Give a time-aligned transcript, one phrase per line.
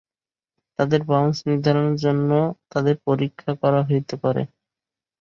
[0.79, 2.29] তাদের বাউন্স নির্ধারণের জন্য
[2.71, 4.41] তাদের পরীক্ষা করা হতে পারে।